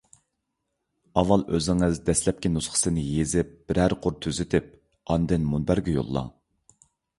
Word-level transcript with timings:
ئاۋۋال 1.21 1.43
ئۆزىڭىز 1.57 1.99
دەسلەپكى 2.07 2.51
نۇسخىسىنى 2.55 3.05
يېزىپ 3.09 3.53
بىرەر 3.73 3.97
قۇر 4.07 4.19
تۈزىتىپ، 4.27 4.75
ئاندىن 5.17 5.49
مۇنبەرگە 5.55 5.97
يوللاڭ. 6.01 6.35